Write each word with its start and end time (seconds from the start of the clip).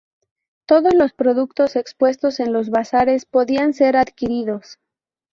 Todos 0.65 0.95
los 0.95 1.13
productos 1.13 1.75
expuestos 1.75 2.39
en 2.39 2.53
los 2.53 2.71
bazares 2.71 3.27
podían 3.27 3.75
ser 3.75 3.97
adquiridos. 3.97 4.79